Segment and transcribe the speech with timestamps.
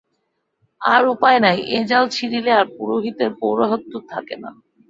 [0.81, 4.49] আর উপায় নাই, এ জাল ছিঁড়িলে আর পুরোহিতের পৌরোহিত্য থাকে না।